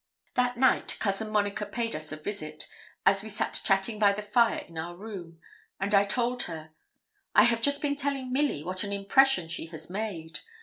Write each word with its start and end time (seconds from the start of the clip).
That 0.33 0.57
night 0.57 0.97
Cousin 0.99 1.29
Monica 1.29 1.63
paid 1.63 1.95
us 1.95 2.11
a 2.11 2.15
visit, 2.15 2.67
as 3.05 3.21
we 3.21 3.29
sat 3.29 3.61
chatting 3.63 3.99
by 3.99 4.13
the 4.13 4.23
fire 4.23 4.65
in 4.67 4.75
our 4.75 4.95
room; 4.95 5.39
and 5.79 5.93
I 5.93 6.05
told 6.05 6.41
her 6.45 6.71
'I 7.35 7.43
have 7.43 7.61
just 7.61 7.83
been 7.83 7.95
telling 7.97 8.33
Milly 8.33 8.63
what 8.63 8.83
an 8.83 8.91
impression 8.91 9.47
she 9.47 9.67
has 9.67 9.91
made. 9.91 10.39